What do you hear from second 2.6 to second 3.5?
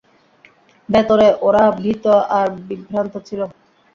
বিভ্রান্ত ছিল!